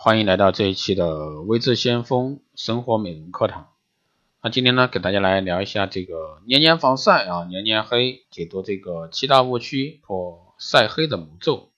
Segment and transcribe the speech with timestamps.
[0.00, 3.70] 欢迎来到这一期的微智先锋生活美容课堂。
[4.40, 11.70] 那今天呢，给大家来聊一下这个年年防晒啊，年年黑，解读这个七大误区破晒黑的魔咒。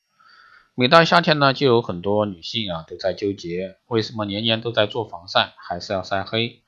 [0.75, 6.61] 每到夏天呢，就有很多女性啊都在纠结，为什么年年都在做防晒，还是要晒黑？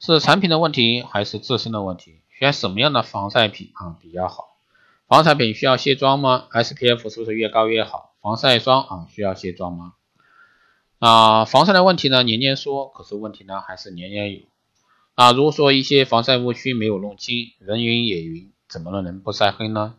[0.00, 2.22] 是产品的问题，还是自身的问题？
[2.30, 4.56] 选什么样的防晒品啊比较好？
[5.06, 8.14] 防晒品需要卸妆吗？SPF 是不是越高越好？
[8.22, 9.92] 防晒霜啊需要卸妆吗？
[11.04, 14.40] 啊，防晒的问题呢，年年说，可是问题呢还是年年有。
[15.14, 19.96] 啊，如果说一些防晒误区没有弄清，人云也云，怎么能不晒黑呢？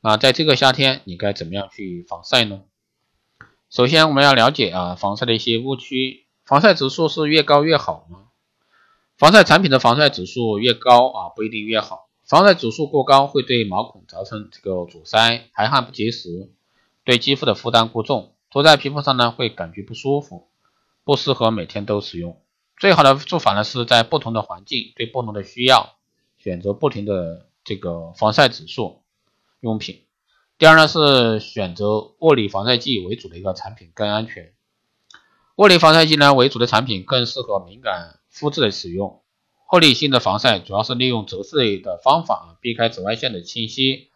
[0.00, 2.62] 啊，在这个夏天，你该怎么样去防晒呢？
[3.68, 6.24] 首先，我们要了解啊，防晒的一些误区。
[6.46, 8.28] 防晒指数是越高越好吗？
[9.18, 12.08] 防晒产品的防晒指数越高啊，不一定越好。
[12.24, 16.48] 防晒指数过高会对毛孔造成这个阻塞，排汗不及时，
[17.04, 18.32] 对肌肤的负担过重。
[18.50, 20.48] 涂在皮肤上呢，会感觉不舒服，
[21.04, 22.40] 不适合每天都使用。
[22.78, 25.94] 最好的做法呢，是在不同的环境对不同的需要，
[26.36, 29.02] 选择不同的这个防晒指数
[29.60, 30.02] 用品。
[30.58, 34.52] 第二呢，是选择物理防晒剂为主的一个产品更安全。
[35.56, 39.22] 物理防晒剂呢为主的产品更适合敏感肤质的使用。
[39.72, 44.10] 物理性的防晒主要是利用折射的方法避开紫外线的侵袭。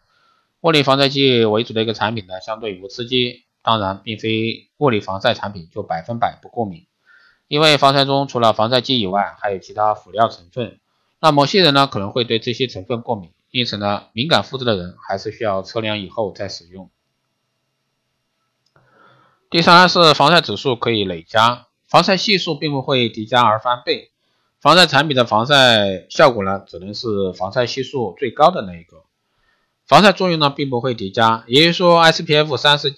[0.59, 3.44] 物理防晒剂为主的一个产品呢，相对无刺激。
[3.65, 6.85] 当然，并非物理防晒产品就百分百不过敏，
[7.47, 10.79] 因为防晒中除了防晒剂以外，还有其他辅料成分。
[11.19, 16.91] 那某些人呢可能会对这些成分过敏，因此呢，敏感肤质的人还是需要测量以后再使用。
[19.49, 24.11] 第三是防晒指数可以累加，防晒系数并不会叠加而翻倍。
[24.59, 29.05] 防晒产品的防晒效果呢，只能是防晒系数最高的那一个，
[29.87, 31.43] 防晒作用呢并不会叠加。
[31.47, 32.93] 也就是说，SPF 三十。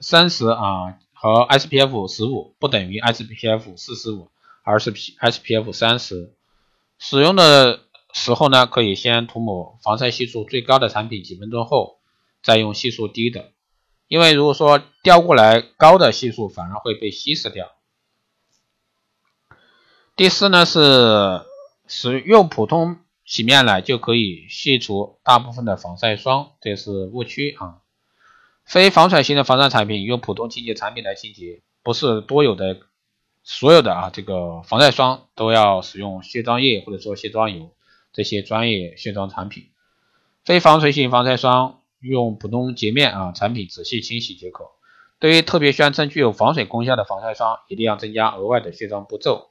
[0.00, 4.30] 三十啊和 SPF 十五不等于 SPF 四十五，
[4.62, 6.34] 而是 SPF 三十。
[6.98, 7.80] 使用的
[8.12, 12.00] 时候呢，可以先涂抹防晒系数最高的产品，几分钟后
[12.42, 13.52] 再用系数低的，
[14.08, 17.70] 因为如果说调过来高的系数反而会被稀释掉。
[20.16, 21.42] 第四呢是
[21.86, 27.80] 使用普通洗面奶就可以卸除大部分的防晒霜，这是误区啊。
[28.70, 32.78] 非防水型的防晒产品用普通清洁产品来清洁，不是多有的
[33.42, 37.74] 所有的啊这个防晒霜都要使用卸妆液或者说卸妆油
[38.12, 39.70] 这些专业卸妆产品。
[40.44, 44.70] 非防水型防晒霜用普通洁面啊产品仔细清洗即可。
[45.18, 49.50] 对于特别宣称具有防水功效的防晒霜，一定要增加额外的卸妆步骤。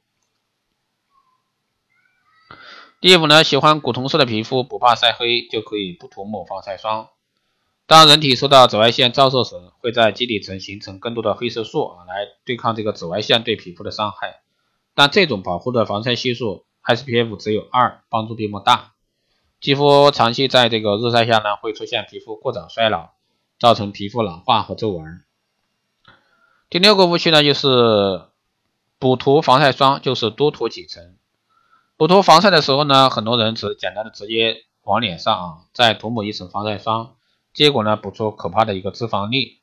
[3.02, 7.10] 第五呢，喜欢古铜色的皮肤不怕晒黑，就可以不涂抹防晒霜。
[7.90, 14.42] 当人体受到紫外线照射时，会在基底层形成更多的黑色素啊，来对抗这个紫外线对皮肤的伤害。
[14.94, 18.92] 但这种保护的防晒系数 SPF 只有二，帮助并不大。
[19.60, 23.08] 肌肤长期在这个日晒下呢，会出现皮肤过早衰老，
[23.58, 25.24] 造成皮肤老化和皱纹。
[26.68, 28.22] 第六个误区呢，就是
[29.00, 31.16] 补涂防晒霜就是多涂几层。
[31.96, 37.16] 补涂防晒的时候呢，很多人只简单的直接往脸上啊，再涂抹一层防晒霜。
[37.52, 39.58] 结果呢，补出可怕的一个脂肪粒。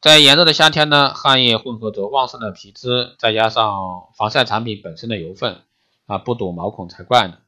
[0.00, 5.62] 在炎热的夏天呢，汗液混合着旺盛的皮脂，再加上防晒产品本身的油分
[6.06, 7.38] 啊，不堵毛孔才怪呢。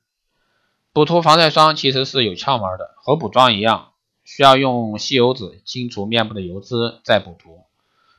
[0.93, 3.93] 补涂防晒霜其实是有窍门的，和补妆一样，
[4.25, 7.63] 需要用吸油纸清除面部的油脂再补涂。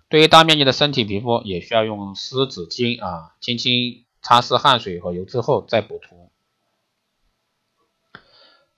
[0.07, 6.20] 对于大面积的身体皮肤，也需要用湿纸巾啊，轻轻擦拭汗水和油脂后再补涂。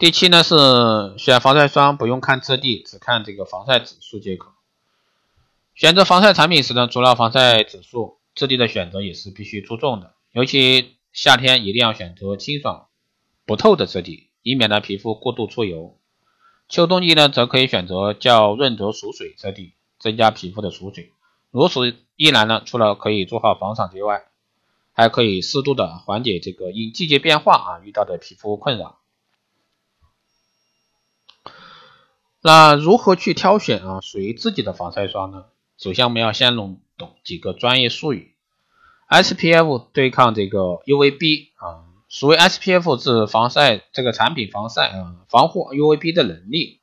[0.04, 0.54] 第七呢是
[1.18, 4.52] 选防晒霜不用看质地，只看这个防晒指数即可。
[5.76, 10.14] 选择防晒产品时呢，除了防晒指数，质地的选择也是必须注重的。
[10.34, 12.88] 尤其夏天一定要选择清爽
[13.46, 15.98] 不透的质地，以免呢皮肤过度出油。
[16.68, 21.14] 秋冬季呢则可以选择较润泽熟水质地，增加皮肤的储水。
[21.50, 24.24] 如此一来呢，除了可以做好防晒之外，
[24.92, 29.00] 还可以适度的缓解这个因季节变化啊遇到的皮肤困扰。
[32.46, 35.46] 那如何去挑选啊属于自己的防晒霜呢？
[35.78, 38.36] 首先我们要先弄懂几个专业术语
[39.10, 46.82] ，SPF 对抗这个 UVB 啊，所谓 SPF 是防晒这个产品防晒啊防护 UVB 的能力，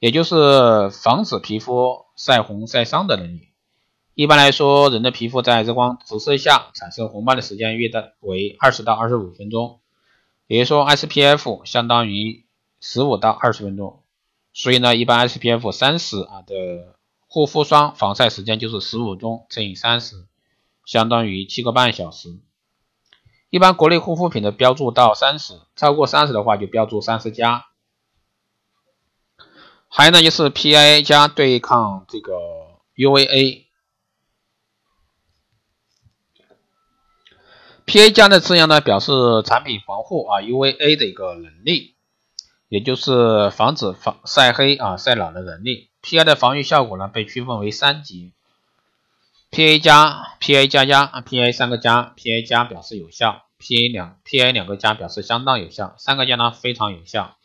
[0.00, 3.50] 也就是防止皮肤晒红晒伤的能力。
[4.14, 9.78] 一般来说，人的皮肤在日光直射下产生红斑的时间约的为二十到二十五分钟，
[10.48, 12.44] 也就是说 SPF 相当于
[12.80, 14.00] 十五到二十分钟。
[14.54, 16.96] 所以呢，一般 SPF 三十啊的
[17.26, 20.26] 护肤霜防晒时间就是十五钟乘以三十，
[20.86, 22.40] 相当于七个半小时。
[23.50, 27.66] 一般国内护肤品的标注到三十，超过三十的话就标注三十加。
[29.88, 32.32] 还有呢，就是 PA 加对抗这个
[32.96, 33.64] UVA。
[37.86, 39.12] PA 加的字样呢，表示
[39.44, 41.94] 产品防护啊 UVA 的一个能力，
[42.74, 45.90] 也就是防止防晒黑啊晒老的能力。
[46.02, 48.32] PA 的防御效果呢，被区分为三级
[49.52, 52.12] ：PA 加、PA 加加、PA 三个加。
[52.16, 57.36] PA 加表示有效，PA 两 PA 两个加表示相当有效，三个加呢非常有效。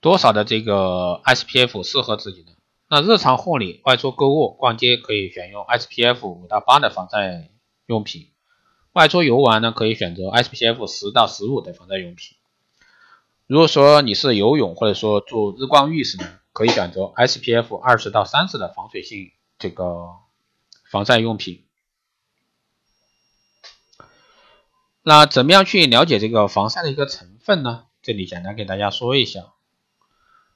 [0.00, 2.52] 多少的这个 SPF 适合自己的？
[2.88, 7.50] 那日常护理、外出购物、逛街可以选用 SPF 五到八的防晒
[7.84, 8.30] 用品；
[8.94, 12.37] 外出游玩呢，可以选择 SPF 十到十五的防晒用品。
[13.48, 20.10] 如果说你是游泳或者说做日光浴时呢，可以选择 SPF 二十到三十的防水性这个
[20.84, 21.64] 防晒用品。
[25.02, 27.86] 那怎么样去了解这个防晒的一个成分呢？
[28.02, 29.46] 这里简单给大家说一下。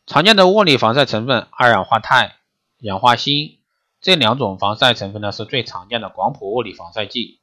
[0.07, 2.35] 常见的物理防晒成分二氧化钛、
[2.81, 3.59] 氧化锌
[4.03, 7.41] 这两种防晒成分呢是最常见的广谱物理防晒剂，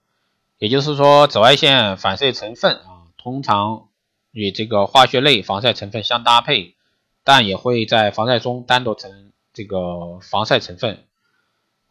[0.60, 3.89] 也就是说，紫外线反射成分啊，通常
[4.32, 6.76] 与这个化学类防晒成分相搭配，
[7.24, 11.06] 但也会在防晒中单独成这个防晒成分，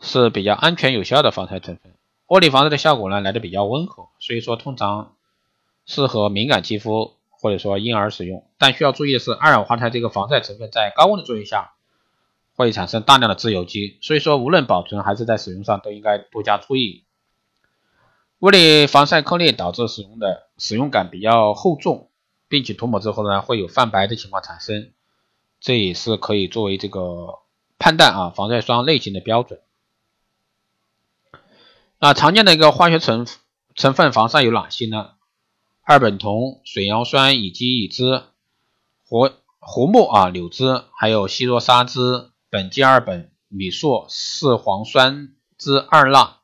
[0.00, 1.94] 是比较安全有效的防晒成分。
[2.28, 5.14] 物理防晒的效果呢来的比较温和，所以说通常
[5.86, 7.14] 适合敏感肌肤。
[7.40, 11.74] 或者说婴儿使用，但需要注意的是，二氧化钛这个防晒成分在高温的作用下
[12.56, 17.04] 会产生大量的自由基，所以说无论保存还是在使用上都应该多加注意。
[18.40, 22.07] 物理防晒颗粒导致使用的使用感比较厚重，
[22.48, 24.92] 并且涂抹之后呢会有泛白的情况产生，
[25.60, 27.38] 这也是可以作为这个
[27.78, 29.60] 判断啊防晒霜类型的标准。
[32.00, 33.26] 那常见的一个化学成
[33.74, 35.10] 成分防晒有哪些呢？
[35.82, 38.24] 二苯酮、水杨酸乙基乙酯、
[39.06, 46.38] 活活木啊柳枝，还有稀弱沙酯、苯基二苯、米塑四磺酸酯二钠、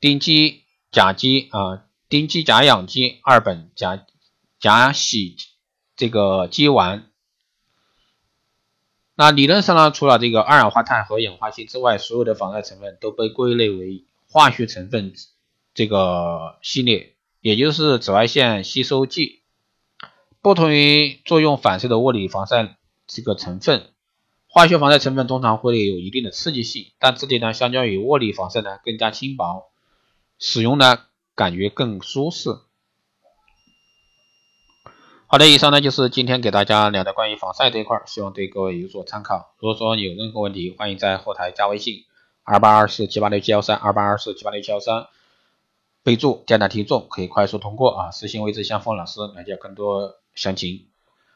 [0.00, 4.04] 丁基甲基啊丁基甲氧基二苯甲
[4.60, 5.36] 甲洗
[5.96, 7.02] 这个基烷。
[9.14, 15.12] 那理论上呢，除了这个二氧化碳和氧化锌之外，所有的防晒成分都被归类为化学成分
[15.74, 17.14] 这个系列。
[17.40, 19.42] 也就是紫外线吸收剂，
[20.42, 22.76] 不同于作用反射的物理防晒
[23.06, 23.90] 这个成分，
[24.48, 29.70] 化学防晒成分通常会有一定的刺激性，但质地呢，相较于物理防晒呢更加轻薄，
[30.40, 31.04] 使用呢
[31.36, 32.58] 感觉更舒适。
[35.30, 39.54] 好的，以上呢就是今天给大家聊的关于防晒这一块，希望对各位有所参考。
[39.58, 42.06] 如果说有任何问题，欢迎在后台加微信
[42.44, 45.06] 二八二四七八六七幺三二八二四七八六七幺三。
[46.02, 50.86] 备注电台听众可以快速通过啊，私信位置向风老师了解更多详情。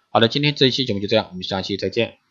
[0.09, 2.22] 好的，今天这一期节目就这样，我们下期再见。